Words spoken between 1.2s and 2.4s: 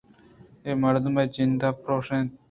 ءِ جند ءَ پرٛوش اَنت